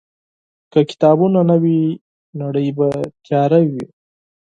که 0.71 0.79
کتابونه 0.89 1.41
نه 1.49 1.55
وي، 1.63 1.79
دنیا 2.39 2.71
به 2.77 2.87
تیاره 3.25 3.59
وي. 3.69 3.85